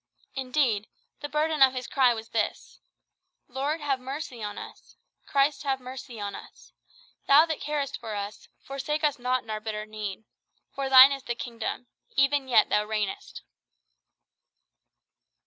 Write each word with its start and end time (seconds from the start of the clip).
Indeed, 0.33 0.87
the 1.19 1.29
burden 1.29 1.61
of 1.61 1.75
his 1.75 1.85
cry 1.85 2.11
was 2.11 2.29
this: 2.29 2.79
"Lord, 3.47 3.81
have 3.81 3.99
mercy 3.99 4.41
on 4.41 4.57
us. 4.57 4.95
Christ, 5.27 5.61
have 5.61 5.79
mercy 5.79 6.19
on 6.19 6.33
us. 6.33 6.73
Thou 7.27 7.45
that 7.45 7.61
carest 7.61 7.99
for 7.99 8.15
us, 8.15 8.47
forsake 8.63 9.03
us 9.03 9.19
not 9.19 9.43
in 9.43 9.51
our 9.51 9.59
bitter 9.59 9.85
need. 9.85 10.23
For 10.73 10.89
thine 10.89 11.11
is 11.11 11.21
the 11.25 11.35
kingdom; 11.35 11.85
even 12.15 12.47
yet 12.47 12.69
thou 12.69 12.83
reignest." 12.83 13.41